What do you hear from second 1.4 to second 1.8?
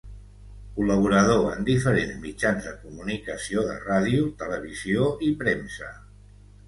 en